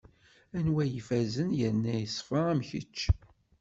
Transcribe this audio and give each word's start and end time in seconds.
Anwa 0.57 0.81
i 0.85 0.87
yefazen 0.93 1.49
yerna 1.59 1.93
yeṣfa 1.99 2.39
am 2.51 2.59
kečč? 2.69 2.97